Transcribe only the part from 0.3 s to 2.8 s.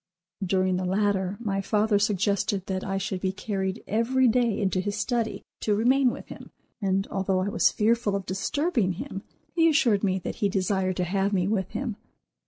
During the latter, my father suggested